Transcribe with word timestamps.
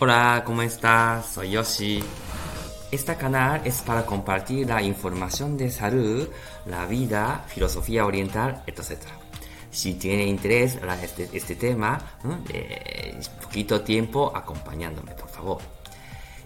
Hola, 0.00 0.42
¿cómo 0.44 0.62
estás? 0.62 1.26
Soy 1.34 1.50
Yoshi. 1.50 2.02
Este 2.90 3.16
canal 3.16 3.60
es 3.64 3.82
para 3.82 4.06
compartir 4.06 4.66
la 4.68 4.80
información 4.82 5.56
de 5.56 5.70
salud, 5.70 6.28
la 6.66 6.86
vida, 6.86 7.44
filosofía 7.48 8.06
oriental, 8.06 8.62
etc. 8.66 9.02
Si 9.70 9.94
tiene 9.94 10.24
interés 10.26 10.76
en 10.76 10.88
este, 10.90 11.28
este 11.32 11.56
tema, 11.56 11.98
eh, 12.48 13.18
poquito 13.42 13.82
tiempo 13.82 14.32
acompañándome, 14.34 15.12
por 15.12 15.28
favor. 15.28 15.58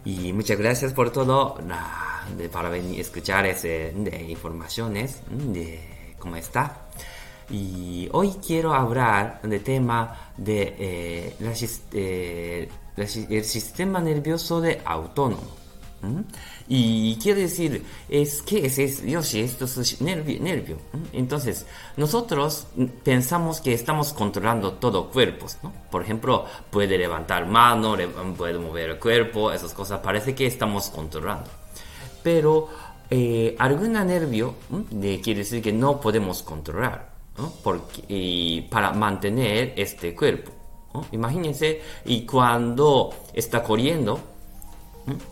Y 0.04 0.32
muchas 0.32 0.58
gracias 0.58 0.92
por 0.92 1.10
todo 1.12 1.58
la- 1.66 2.24
de- 2.36 2.48
para 2.48 2.68
venir 2.68 2.98
a 2.98 3.02
escuchar 3.02 3.46
ese, 3.46 3.92
de 3.94 4.22
informaciones 4.28 5.20
de 5.30 6.14
cómo 6.18 6.36
está. 6.36 6.86
Y 7.50 8.08
hoy 8.12 8.34
quiero 8.44 8.74
hablar 8.74 9.40
del 9.42 9.62
tema 9.62 10.32
de 10.36 10.74
eh, 10.78 11.36
la 11.40 11.52
eh, 11.92 12.68
el 12.96 13.44
sistema 13.44 14.00
nervioso 14.00 14.60
de 14.60 14.80
autónomo. 14.84 15.62
¿m? 16.02 16.24
Y 16.68 17.16
quiero 17.22 17.40
decir, 17.40 17.84
es 18.08 18.42
que 18.42 18.66
es, 18.66 18.78
es 18.78 19.02
Yoshi, 19.02 19.40
esto 19.40 19.64
es 19.66 20.00
nervio, 20.00 20.40
nervio. 20.40 20.76
¿m? 20.92 21.04
Entonces, 21.12 21.64
nosotros 21.96 22.66
mm, 22.76 22.84
pensamos 23.04 23.60
que 23.60 23.72
estamos 23.72 24.12
controlando 24.12 24.72
todo 24.74 25.10
cuerpos, 25.10 25.58
¿no? 25.62 25.72
Por 25.90 26.02
ejemplo, 26.02 26.44
puede 26.70 26.98
levantar 26.98 27.46
mano, 27.46 27.96
le- 27.96 28.08
puede 28.08 28.58
mover 28.58 28.90
el 28.90 28.98
cuerpo, 28.98 29.52
esas 29.52 29.72
cosas, 29.74 30.00
parece 30.00 30.34
que 30.34 30.46
estamos 30.46 30.90
controlando. 30.90 31.48
Pero 32.22 32.68
eh, 33.10 33.54
alguna 33.58 34.04
nervio 34.04 34.54
¿m? 34.70 34.84
de, 34.90 35.20
quiere 35.20 35.40
decir 35.40 35.62
que 35.62 35.72
no 35.72 36.00
podemos 36.00 36.42
controlar, 36.42 37.12
¿no? 37.38 37.52
Porque, 37.62 38.02
y 38.08 38.62
para 38.62 38.92
mantener 38.92 39.74
este 39.76 40.14
cuerpo. 40.14 40.50
¿No? 40.94 41.04
Imagínense, 41.12 41.80
y 42.04 42.24
cuando 42.26 43.10
está 43.32 43.62
corriendo, 43.62 44.18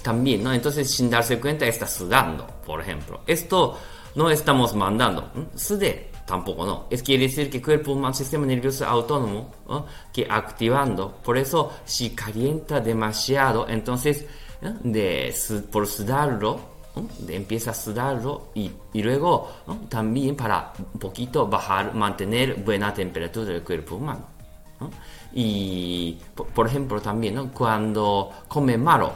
también, 0.03 0.43
¿no? 0.43 0.53
Entonces, 0.53 0.91
sin 0.91 1.09
darse 1.09 1.39
cuenta, 1.39 1.67
está 1.67 1.87
sudando, 1.87 2.47
por 2.67 2.81
ejemplo. 2.81 3.21
Esto 3.27 3.77
no 4.17 4.29
estamos 4.31 4.75
mandando. 4.75 5.31
Sude, 5.55 6.11
tampoco 6.27 6.67
no. 6.67 6.87
Es 6.91 7.03
quiere 7.03 7.25
decir 7.29 7.49
que 7.49 7.59
el 7.59 7.65
cuerpo 7.65 7.93
humano, 7.93 8.13
sistema 8.15 8.47
nervioso 8.47 8.85
autónomo, 8.87 9.51
¿no? 9.69 9.87
que 10.13 10.27
activando. 10.29 11.13
Por 11.23 11.39
eso, 11.39 11.71
si 11.85 12.11
calienta 12.11 12.81
demasiado, 12.81 13.69
entonces, 13.69 14.25
¿no? 14.61 14.75
de, 14.83 15.33
por 15.71 15.87
sudarlo, 15.87 16.59
¿no? 16.97 17.07
de- 17.21 17.37
empieza 17.37 17.71
a 17.71 17.75
sudarlo 17.75 18.49
y, 18.55 18.73
y 18.93 19.03
luego 19.05 19.51
también 19.89 20.35
para 20.35 20.73
un 20.95 20.99
poquito 20.99 21.47
bajar, 21.47 21.95
mantener 21.95 22.57
buena 22.57 22.93
temperatura 22.93 23.53
del 23.53 23.63
cuerpo 23.63 23.95
humano. 23.97 24.40
¿No? 24.81 24.91
Y, 25.33 26.19
por, 26.55 26.67
ejemplo, 26.67 27.01
también. 27.01 27.49
Cuando 27.49 28.31
come 28.49 28.77
malo. 28.77 29.13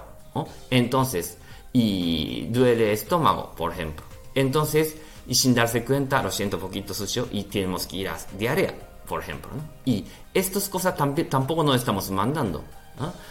Entonces, 0.70 1.38
y 1.72 2.46
duele 2.46 2.84
el 2.84 2.90
estómago, 2.90 3.52
por 3.56 3.72
ejemplo. 3.72 4.04
Entonces, 4.34 4.96
y 5.26 5.34
sin 5.34 5.54
darse 5.54 5.84
cuenta, 5.84 6.22
lo 6.22 6.30
siento 6.30 6.58
poquito 6.58 6.94
sucio 6.94 7.28
y 7.32 7.44
tenemos 7.44 7.86
que 7.86 7.96
ir 7.96 8.08
a 8.08 8.16
diarrea, 8.38 8.74
por 9.06 9.20
ejemplo. 9.20 9.50
Y 9.84 10.04
estas 10.32 10.68
cosas 10.68 10.94
tampoco 11.28 11.62
no 11.62 11.74
estamos 11.74 12.10
mandando. 12.10 12.64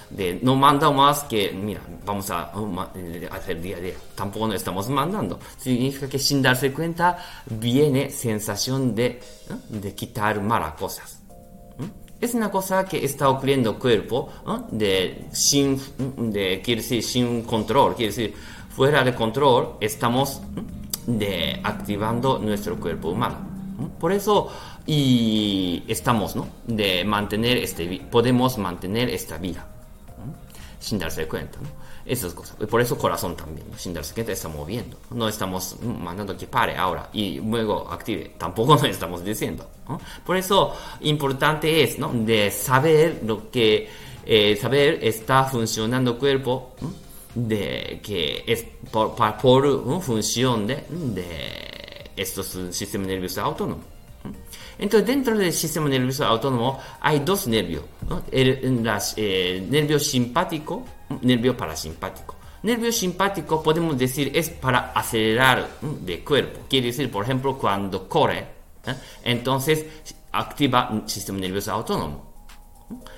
De, 0.09 0.39
no 0.43 0.55
manda 0.55 0.91
más 0.91 1.23
que, 1.23 1.51
mira, 1.51 1.79
vamos 2.05 2.29
a, 2.29 2.51
eh, 2.95 3.29
hacer 3.31 3.61
diarrea. 3.61 3.95
Tampoco 4.15 4.47
no 4.47 4.53
estamos 4.53 4.89
mandando. 4.89 5.39
Significa 5.57 6.09
que 6.09 6.19
sin 6.19 6.41
darse 6.41 6.73
cuenta 6.73 7.17
viene 7.45 8.09
sensación 8.09 8.93
de, 8.93 9.21
de 9.69 9.95
quitar 9.95 10.41
malas 10.41 10.73
cosas. 10.73 11.22
Es 12.23 12.33
una 12.33 12.49
cosa 12.49 12.85
que 12.85 13.03
está 13.03 13.27
ocurriendo 13.27 13.77
cuerpo 13.77 14.29
¿no? 14.45 14.65
de, 14.71 15.25
sin, 15.33 15.77
de, 16.31 16.61
quiere 16.63 16.81
decir, 16.81 17.03
sin 17.03 17.41
control, 17.43 17.95
quiere 17.95 18.13
decir, 18.13 18.33
fuera 18.73 19.03
de 19.03 19.13
control 19.13 19.73
estamos 19.81 20.39
de, 21.05 21.59
activando 21.61 22.39
nuestro 22.39 22.79
cuerpo 22.79 23.09
humano. 23.09 23.39
¿no? 23.77 23.89
Por 23.99 24.13
eso 24.13 24.49
y 24.85 25.83
estamos, 25.89 26.33
¿no? 26.37 26.47
De 26.65 27.03
mantener 27.03 27.57
este, 27.57 28.01
podemos 28.09 28.57
mantener 28.57 29.09
esta 29.09 29.37
vida 29.37 29.67
sin 30.79 30.99
darse 30.99 31.27
cuenta, 31.27 31.59
¿no? 31.61 31.83
Y 32.05 32.65
por 32.65 32.81
eso 32.81 32.97
corazón 32.97 33.35
también, 33.37 33.65
sin 33.77 33.93
darse 33.93 34.13
cuenta 34.13 34.33
está 34.33 34.49
moviendo. 34.49 34.97
No 35.11 35.29
estamos 35.29 35.77
mm, 35.81 36.03
mandando 36.03 36.35
que 36.35 36.47
pare 36.47 36.75
ahora 36.75 37.09
y 37.13 37.39
luego 37.39 37.89
active. 37.89 38.33
Tampoco 38.37 38.75
lo 38.81 38.87
estamos 38.87 39.23
diciendo. 39.23 39.69
Por 40.25 40.35
eso 40.35 40.75
importante 41.01 41.83
es, 41.83 41.97
¿no? 41.97 42.11
De 42.13 42.51
saber 42.51 43.21
lo 43.25 43.49
que, 43.49 43.89
eh, 44.25 44.57
saber 44.61 44.99
está 45.01 45.45
funcionando 45.45 46.11
el 46.11 46.17
cuerpo, 46.17 46.73
de 47.33 47.99
que 48.03 48.73
por, 48.91 49.15
por, 49.15 49.65
¿no? 49.85 50.01
función 50.01 50.67
de, 50.67 50.83
de 50.89 52.11
estos 52.15 52.57
sistemas 52.71 53.07
nerviosos 53.07 53.37
autónomos. 53.39 53.92
Entonces, 54.77 55.07
dentro 55.07 55.37
del 55.37 55.53
sistema 55.53 55.89
nervioso 55.89 56.25
autónomo 56.25 56.79
hay 57.01 57.19
dos 57.19 57.47
nervios, 57.47 57.83
¿no? 58.09 58.23
el, 58.31 58.83
las, 58.83 59.13
eh, 59.17 59.65
nervio 59.69 59.99
simpático, 59.99 60.83
nervio 61.21 61.55
parasimpático. 61.55 62.35
Nervio 62.63 62.91
simpático 62.91 63.61
podemos 63.61 63.97
decir 63.97 64.31
es 64.33 64.49
para 64.49 64.91
acelerar 64.91 65.67
de 65.81 66.23
cuerpo. 66.23 66.61
Quiere 66.69 66.87
decir, 66.87 67.11
por 67.11 67.25
ejemplo, 67.25 67.57
cuando 67.57 68.07
corre, 68.07 68.39
¿eh? 68.85 68.95
entonces 69.23 69.85
activa 70.31 70.89
un 70.91 71.07
sistema 71.07 71.39
nervioso 71.39 71.71
autónomo. 71.71 72.33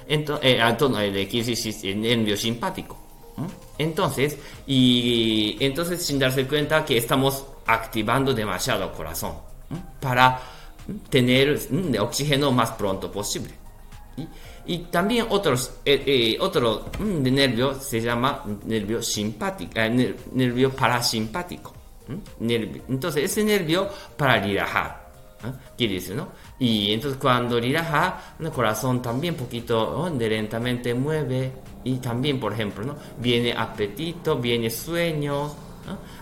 Entonces, 0.07 0.45
eh, 0.45 0.59
eh, 0.61 1.27
quiere 1.27 1.47
decir 1.47 1.75
eh, 1.83 1.95
nervio 1.95 2.37
simpático. 2.37 2.97
Entonces, 3.77 4.37
y 4.65 5.57
entonces 5.59 6.05
sin 6.05 6.17
darse 6.17 6.47
cuenta 6.47 6.85
que 6.85 6.97
estamos 6.97 7.45
activando 7.65 8.33
demasiado 8.33 8.85
el 8.85 8.91
corazón 8.91 9.33
para 9.99 10.39
tener 11.09 11.59
mm, 11.69 11.95
oxígeno 11.99 12.51
más 12.51 12.71
pronto 12.71 13.11
posible. 13.11 13.53
Y, 14.17 14.27
y 14.73 14.77
también 14.85 15.27
otros, 15.29 15.71
eh, 15.85 16.03
eh, 16.05 16.37
otro 16.39 16.85
mm, 16.99 17.23
nervio 17.23 17.73
se 17.79 18.01
llama 18.01 18.43
nervio 18.65 19.01
simpático, 19.01 19.71
eh, 19.75 19.89
ner- 19.89 20.15
nervio 20.33 20.71
parasimpático. 20.71 21.73
¿m? 22.07 22.19
Nervio- 22.39 22.83
Entonces, 22.89 23.23
ese 23.25 23.43
nervio 23.43 23.89
para 24.17 24.39
relajar. 24.39 25.11
¿eh? 25.43 25.51
Quiere 25.77 25.95
decir, 25.95 26.15
¿no? 26.15 26.29
Y 26.59 26.93
entonces 26.93 27.19
cuando 27.19 27.59
relaja, 27.59 28.35
el 28.39 28.49
corazón 28.51 29.01
también 29.01 29.35
poquito 29.35 30.09
de 30.09 30.29
lentamente 30.29 30.93
mueve. 30.93 31.51
Y 31.83 31.97
también, 31.97 32.39
por 32.39 32.51
ejemplo, 32.53 32.83
¿no? 32.83 32.95
Viene 33.19 33.53
apetito, 33.53 34.37
viene 34.37 34.69
sueño. 34.71 35.53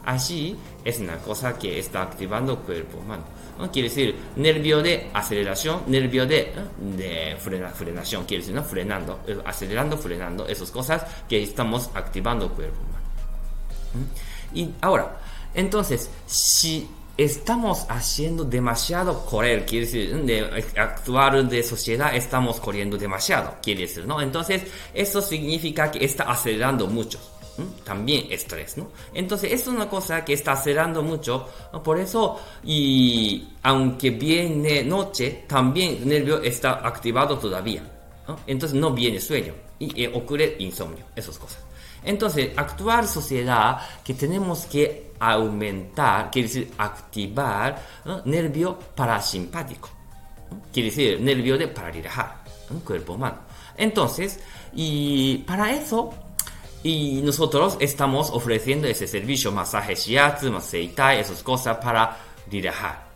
Así 0.06 0.56
es 0.84 1.00
una 1.00 1.18
cosa 1.18 1.58
que 1.58 1.80
está 1.80 2.02
activando 2.04 2.54
el 2.54 2.60
cuerpo 2.60 2.98
humano. 3.00 3.24
¿no? 3.58 3.72
Quiere 3.72 3.90
decir 3.90 4.16
nervio 4.36 4.82
de 4.82 5.10
aceleración, 5.14 5.84
nervio 5.88 6.26
de, 6.26 6.52
de 6.98 7.38
frena- 7.40 7.70
frenación, 7.70 8.26
quiere 8.26 8.42
decir, 8.42 8.56
¿no? 8.56 8.64
Frenando, 8.64 9.20
eh, 9.28 9.38
acelerando, 9.46 9.98
frenando, 9.98 10.48
esas 10.48 10.72
cosas 10.72 11.04
que 11.30 11.42
estamos 11.44 11.90
activando 11.94 12.46
el 12.46 12.52
cuerpo 12.52 12.80
humano. 12.82 14.08
Y 14.54 14.70
ahora, 14.82 15.20
entonces, 15.54 16.10
si 16.26 16.90
estamos 17.16 17.86
haciendo 17.90 18.44
demasiado 18.44 19.24
correr, 19.26 19.68
quiere 19.68 19.86
decir, 19.86 20.16
de 20.24 20.66
actuar 20.76 21.48
de 21.48 21.62
sociedad, 21.62 22.16
estamos 22.16 22.60
corriendo 22.60 22.98
demasiado, 22.98 23.56
quiere 23.62 23.82
decir, 23.82 24.08
¿no? 24.08 24.20
Entonces, 24.20 24.64
eso 24.96 25.22
significa 25.22 25.92
que 25.92 26.04
está 26.04 26.24
acelerando 26.24 26.88
mucho. 26.88 27.20
También 27.84 28.32
estrés, 28.32 28.78
¿no? 28.78 28.92
Entonces, 29.14 29.52
es 29.52 29.68
una 29.68 29.88
cosa 29.88 30.26
que 30.26 30.34
está 30.34 30.54
acelerando 30.54 31.04
mucho, 31.04 31.48
por 31.84 32.00
eso, 32.00 32.40
y 32.64 33.48
aunque 33.62 34.10
viene 34.10 34.84
noche, 34.84 35.46
también 35.48 35.98
el 36.02 36.08
nervio 36.08 36.42
está 36.42 36.86
activado 36.86 37.38
todavía, 37.38 37.84
¿no? 38.28 38.40
Entonces, 38.48 38.80
no 38.80 38.92
viene 38.92 39.22
sueño 39.22 39.54
y 39.78 40.04
eh, 40.04 40.12
ocurre 40.14 40.56
insomnio, 40.60 41.06
esas 41.16 41.38
cosas. 41.38 41.60
Entonces, 42.04 42.52
actuar 42.56 43.08
sociedad 43.08 43.80
que 44.04 44.14
tenemos 44.14 44.66
que 44.66 45.12
aumentar, 45.20 46.30
quiere 46.32 46.48
decir 46.48 46.72
activar 46.78 47.82
¿no? 48.06 48.22
nervio 48.26 48.78
parasimpático. 48.96 49.90
¿no? 50.52 50.62
Quiere 50.72 50.90
decir 50.90 51.22
nervio 51.22 51.58
de 51.58 51.68
para 51.68 51.92
relajar 51.92 52.44
el 52.70 52.80
cuerpo 52.80 53.14
humano. 53.14 53.38
Entonces, 53.78 54.40
y 54.74 55.38
para 55.40 55.74
eso, 55.74 56.14
y 56.84 57.22
nosotros 57.22 57.78
estamos 57.80 58.30
ofreciendo 58.30 58.88
ese 58.88 59.08
servicio, 59.08 59.52
masaje 59.52 59.96
shiatsu, 59.96 60.52
masaje 60.52 60.90
tai, 60.90 61.20
esas 61.20 61.42
cosas 61.42 61.78
para 61.78 62.18
relajar. 62.52 63.14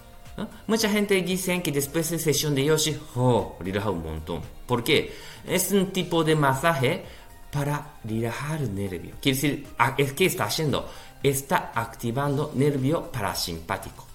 Mucha 0.67 0.89
gente 0.89 1.21
dice 1.21 1.61
que 1.61 1.71
después 1.71 2.09
de 2.11 2.19
sesión 2.19 2.55
de 2.55 2.65
Yoshi, 2.65 2.97
oh, 3.15 3.57
relaja 3.59 3.89
un 3.89 4.03
montón. 4.03 4.41
¿Por 4.65 4.83
qué? 4.83 5.13
Es 5.45 5.71
un 5.71 5.91
tipo 5.91 6.23
de 6.23 6.35
masaje 6.35 7.03
para 7.51 7.95
relajar 8.03 8.61
el 8.61 8.73
nervio. 8.73 9.15
Quiere 9.19 9.35
decir, 9.35 9.67
es 9.97 10.13
que 10.13 10.25
está 10.25 10.45
haciendo, 10.45 10.87
está 11.23 11.71
activando 11.73 12.51
nervio 12.53 13.11
parasimpático. 13.11 14.05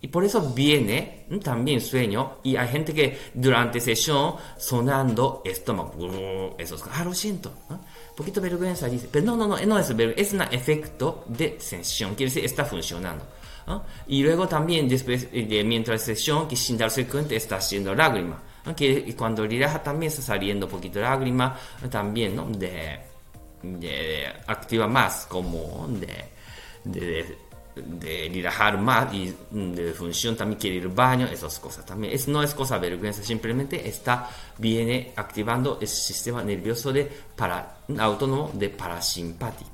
Y 0.00 0.08
por 0.08 0.24
eso 0.24 0.40
viene 0.50 1.26
también 1.42 1.80
sueño 1.80 2.38
y 2.42 2.56
hay 2.56 2.68
gente 2.68 2.92
que 2.92 3.18
durante 3.32 3.80
sesión 3.80 4.34
sonando 4.58 5.40
estómago, 5.44 6.56
eso 6.58 6.74
es, 6.74 6.82
ah. 6.90 7.80
Poquito 8.22 8.40
vergüenza, 8.40 8.88
dice, 8.88 9.08
pero 9.10 9.26
no, 9.26 9.36
no, 9.36 9.46
no, 9.46 9.66
no 9.66 9.78
es 9.78 9.96
vergüenza, 9.96 10.22
es 10.22 10.32
un 10.32 10.42
efecto 10.42 11.24
de 11.26 11.56
sesión, 11.60 12.14
quiere 12.14 12.30
decir, 12.30 12.44
está 12.44 12.64
funcionando. 12.64 13.24
Y 14.08 14.22
luego 14.22 14.48
también, 14.48 14.88
después, 14.88 15.30
de, 15.30 15.64
mientras 15.64 16.02
sesión, 16.02 16.48
que 16.48 16.56
sin 16.56 16.76
darse 16.76 17.06
cuenta 17.06 17.34
está 17.34 17.56
haciendo 17.56 17.94
lágrima. 17.94 18.42
Que 18.76 19.14
cuando 19.16 19.46
relaja 19.46 19.82
también 19.82 20.10
está 20.10 20.22
saliendo 20.22 20.66
un 20.66 20.72
poquito 20.72 21.00
lágrima, 21.00 21.58
también, 21.90 22.36
¿no? 22.36 22.46
De, 22.46 22.98
de, 23.62 24.26
activa 24.46 24.86
más 24.86 25.26
como 25.26 25.88
de 25.88 27.36
relajar 27.74 28.78
más 28.78 29.12
y 29.14 29.34
de 29.50 29.92
función 29.92 30.36
también 30.36 30.60
quiere 30.60 30.76
ir 30.76 30.82
al 30.82 30.88
baño, 30.88 31.26
esas 31.26 31.58
cosas 31.58 31.86
también. 31.86 32.12
Es, 32.12 32.28
no 32.28 32.42
es 32.42 32.54
cosa 32.54 32.78
vergüenza, 32.78 33.22
simplemente 33.22 33.88
está, 33.88 34.28
viene 34.58 35.12
activando 35.16 35.78
el 35.80 35.88
sistema 35.88 36.42
nervioso 36.44 36.92
de 36.92 37.10
para, 37.34 37.78
autónomo 37.98 38.50
de 38.52 38.68
parasimpático. 38.68 39.70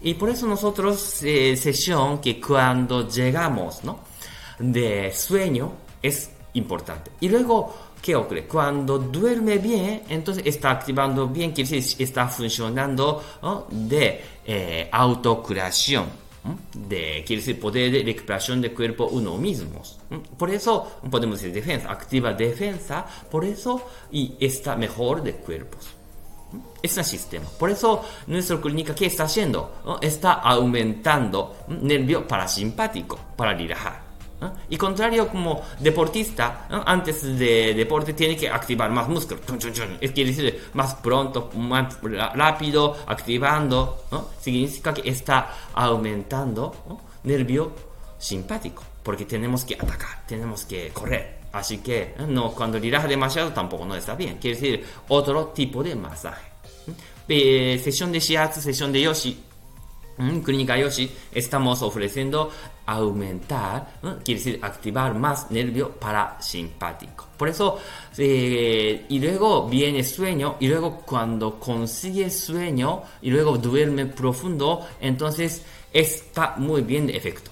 Y 0.00 0.14
por 0.14 0.30
eso 0.30 0.46
nosotros, 0.46 1.22
eh, 1.22 1.56
sesión 1.56 2.20
que 2.20 2.40
cuando 2.40 3.08
llegamos 3.08 3.82
¿no? 3.82 4.00
de 4.58 5.12
sueño 5.12 5.72
es 6.00 6.30
importante. 6.54 7.10
Y 7.20 7.28
luego, 7.28 7.74
¿qué 8.00 8.14
ocurre? 8.14 8.46
Cuando 8.46 8.98
duerme 8.98 9.58
bien, 9.58 10.02
entonces 10.08 10.44
está 10.46 10.70
activando 10.70 11.26
bien, 11.26 11.50
quiere 11.50 11.70
decir, 11.70 12.00
está 12.00 12.28
funcionando 12.28 13.22
de 13.70 14.20
eh, 14.46 14.88
autocuración 14.92 16.27
de, 16.74 17.24
quiere 17.26 17.42
decir, 17.42 17.60
poder 17.60 17.90
de 17.90 18.02
recuperación 18.02 18.60
del 18.60 18.74
cuerpo 18.74 19.08
uno 19.10 19.36
mismo. 19.36 19.82
Por 20.36 20.50
eso 20.50 21.00
podemos 21.10 21.40
decir 21.40 21.54
defensa, 21.54 21.90
activa 21.90 22.32
defensa, 22.32 23.04
por 23.30 23.44
eso 23.44 23.82
y 24.10 24.36
está 24.40 24.76
mejor 24.76 25.22
de 25.22 25.34
cuerpos. 25.34 25.88
Es 26.82 26.96
un 26.96 27.04
sistema. 27.04 27.46
Por 27.58 27.70
eso 27.70 28.04
nuestra 28.26 28.60
clínica, 28.60 28.94
¿qué 28.94 29.06
está 29.06 29.24
haciendo? 29.24 29.98
Está 30.00 30.34
aumentando 30.34 31.56
nervio 31.68 32.26
parasimpático 32.26 33.18
para 33.36 33.54
relajar. 33.54 34.07
Y 34.70 34.76
contrario 34.76 35.28
como 35.28 35.62
deportista, 35.80 36.66
antes 36.86 37.22
de 37.38 37.74
deporte 37.74 38.14
tiene 38.14 38.36
que 38.36 38.48
activar 38.48 38.90
más 38.90 39.08
músculo. 39.08 39.40
Es 40.00 40.12
quiere 40.12 40.30
decir 40.30 40.70
más 40.74 40.94
pronto, 40.96 41.50
más 41.56 41.98
rápido, 42.34 42.96
activando. 43.06 44.04
Significa 44.40 44.94
que 44.94 45.08
está 45.08 45.70
aumentando 45.74 47.04
nervio 47.24 47.72
simpático. 48.18 48.84
Porque 49.02 49.24
tenemos 49.24 49.64
que 49.64 49.74
atacar, 49.74 50.24
tenemos 50.26 50.64
que 50.64 50.90
correr. 50.90 51.38
Así 51.52 51.78
que 51.78 52.14
no, 52.28 52.52
cuando 52.52 52.78
relaja 52.78 53.08
demasiado 53.08 53.52
tampoco 53.52 53.86
no 53.86 53.96
está 53.96 54.14
bien. 54.14 54.38
Quiere 54.38 54.56
decir 54.56 54.84
otro 55.08 55.46
tipo 55.46 55.82
de 55.82 55.96
masaje. 55.96 56.46
Eh, 57.26 57.80
sesión 57.82 58.12
de 58.12 58.20
shiatsu, 58.20 58.60
sesión 58.60 58.92
de 58.92 59.02
yoshi 59.02 59.47
Clínica 60.44 60.76
Yoshi 60.76 61.10
estamos 61.32 61.82
ofreciendo 61.82 62.50
aumentar, 62.86 64.00
quiere 64.24 64.40
decir 64.40 64.58
activar 64.62 65.14
más 65.14 65.50
nervio 65.50 65.92
parasimpático. 65.92 67.26
Por 67.36 67.48
eso, 67.48 67.78
eh, 68.16 69.06
y 69.08 69.20
luego 69.20 69.68
viene 69.68 70.02
sueño, 70.02 70.56
y 70.58 70.68
luego 70.68 71.02
cuando 71.04 71.60
consigue 71.60 72.30
sueño, 72.30 73.02
y 73.22 73.30
luego 73.30 73.58
duerme 73.58 74.06
profundo, 74.06 74.86
entonces 75.00 75.62
está 75.92 76.54
muy 76.56 76.82
bien 76.82 77.06
de 77.06 77.16
efecto. 77.16 77.50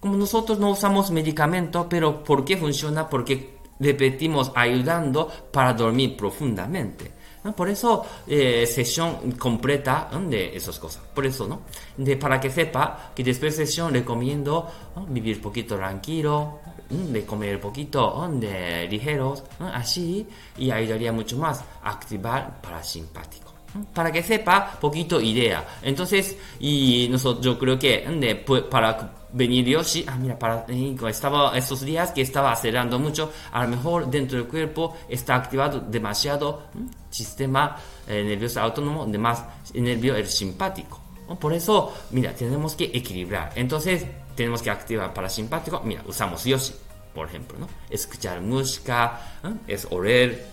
Como 0.00 0.16
nosotros 0.16 0.58
no 0.58 0.70
usamos 0.70 1.10
medicamento, 1.10 1.88
pero 1.88 2.22
¿por 2.22 2.44
qué 2.44 2.56
funciona? 2.56 3.08
Porque 3.08 3.58
repetimos 3.80 4.52
ayudando 4.54 5.30
para 5.52 5.74
dormir 5.74 6.16
profundamente. 6.16 7.17
Por 7.56 7.68
eso, 7.68 8.04
eh, 8.26 8.66
sesión 8.66 9.32
completa 9.32 10.10
de 10.28 10.56
esas 10.56 10.78
cosas. 10.78 11.02
Por 11.14 11.24
eso, 11.24 11.46
¿no? 11.46 11.62
De, 11.96 12.16
para 12.16 12.40
que 12.40 12.50
sepa 12.50 13.12
que 13.14 13.24
después 13.24 13.56
de 13.56 13.66
sesión 13.66 13.92
recomiendo 13.92 14.68
vivir 15.08 15.36
un 15.36 15.42
poquito 15.42 15.76
tranquilo, 15.76 16.60
de 16.90 17.24
comer 17.24 17.60
poquito 17.60 18.28
de 18.32 18.86
ligeros, 18.88 19.44
así, 19.60 20.26
y 20.56 20.70
ayudaría 20.70 21.12
mucho 21.12 21.36
más 21.38 21.64
a 21.82 21.90
activar 21.90 22.60
parasimpático 22.60 23.48
para 23.94 24.10
que 24.10 24.22
sepa 24.22 24.78
poquito 24.80 25.20
idea. 25.20 25.64
Entonces, 25.82 26.36
y 26.60 27.06
nosotros, 27.10 27.44
yo 27.44 27.58
creo 27.58 27.78
que 27.78 28.00
de, 28.00 28.34
para 28.36 29.17
venir 29.32 29.66
Yoshi, 29.66 30.04
ah, 30.06 30.16
mira, 30.16 30.38
para, 30.38 30.66
estaba 31.08 31.56
estos 31.56 31.82
días 31.82 32.12
que 32.12 32.22
estaba 32.22 32.52
acelerando 32.52 32.98
mucho, 32.98 33.32
a 33.52 33.62
lo 33.64 33.68
mejor 33.68 34.10
dentro 34.10 34.38
del 34.38 34.48
cuerpo 34.48 34.96
está 35.08 35.36
activado 35.36 35.80
demasiado 35.80 36.64
sistema 37.10 37.76
eh, 38.06 38.22
nervioso 38.24 38.60
autónomo, 38.60 39.06
más 39.18 39.44
nervio 39.74 40.16
el 40.16 40.26
simpático. 40.26 41.00
Por 41.38 41.52
eso, 41.52 41.92
mira, 42.10 42.32
tenemos 42.32 42.74
que 42.74 42.84
equilibrar. 42.84 43.52
Entonces, 43.54 44.06
tenemos 44.34 44.62
que 44.62 44.70
activar 44.70 45.12
parasimpático. 45.12 45.82
Mira, 45.84 46.02
usamos 46.06 46.44
Yoshi, 46.44 46.72
por 47.14 47.28
ejemplo, 47.28 47.58
¿no? 47.58 47.68
Escuchar 47.90 48.40
música, 48.40 49.20
es 49.66 49.86
oler, 49.90 50.46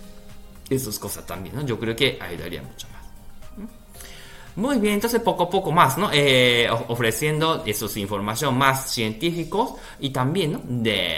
esas 0.68 0.98
cosas 0.98 1.24
también, 1.24 1.56
¿no? 1.56 1.64
Yo 1.64 1.78
creo 1.78 1.96
que 1.96 2.18
ayudaría 2.20 2.60
mucho. 2.62 2.86
Muy 4.56 4.78
bien, 4.78 4.94
entonces 4.94 5.20
poco 5.20 5.44
a 5.44 5.50
poco 5.50 5.70
más, 5.70 5.98
¿no? 5.98 6.10
Eh, 6.12 6.68
ofreciendo 6.88 7.62
esos 7.66 7.96
información 7.96 8.56
más 8.56 8.90
científicos 8.90 9.74
y 10.00 10.10
también, 10.10 10.52
¿no? 10.52 10.60
De 10.64 11.14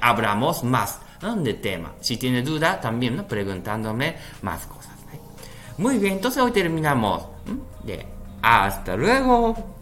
abramos 0.00 0.64
más 0.64 0.98
de 1.20 1.54
tema. 1.54 1.92
Si 2.00 2.16
tiene 2.16 2.42
duda, 2.42 2.80
también, 2.80 3.16
¿no? 3.16 3.28
Preguntándome 3.28 4.16
más 4.42 4.66
cosas. 4.66 4.90
Muy 5.76 5.98
bien, 5.98 6.14
entonces 6.14 6.42
hoy 6.42 6.52
terminamos. 6.52 7.24
De 7.84 8.06
hasta 8.42 8.96
luego. 8.96 9.79